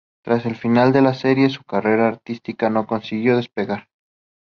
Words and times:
Tras 0.25 0.47
el 0.47 0.55
final 0.55 0.93
de 0.93 1.03
la 1.03 1.13
serie, 1.13 1.51
su 1.51 1.63
carrera 1.63 2.07
artística 2.07 2.71
no 2.71 2.87
consiguió 2.87 3.37
despegar. 3.37 3.87